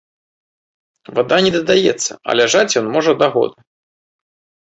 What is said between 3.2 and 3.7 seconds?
да года.